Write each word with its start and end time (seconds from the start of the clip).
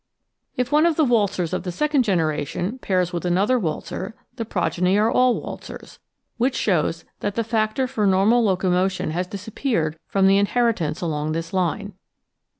If 0.55 0.71
one 0.71 0.87
of 0.87 0.95
the 0.95 1.05
waltzers 1.05 1.53
of 1.53 1.61
the 1.61 1.71
second 1.71 2.01
generation 2.01 2.79
pairs 2.79 3.13
with 3.13 3.23
another 3.23 3.59
waltzer, 3.59 4.15
the 4.35 4.45
progeny 4.45 4.97
are 4.97 5.11
all 5.11 5.39
waltzers, 5.39 5.99
which 6.39 6.55
shows 6.55 7.05
that 7.19 7.35
the 7.35 7.43
factor 7.43 7.85
for 7.85 8.07
normal 8.07 8.43
locomotion 8.43 9.11
has 9.11 9.27
disappeared 9.27 9.99
from 10.07 10.25
the 10.25 10.39
in 10.39 10.47
heritance 10.47 11.01
along 11.01 11.33
this 11.33 11.53
line. 11.53 11.93